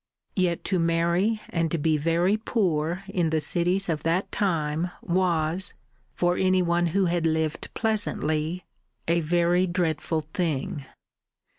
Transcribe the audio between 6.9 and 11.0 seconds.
had lived pleasantly a very dreadful thing.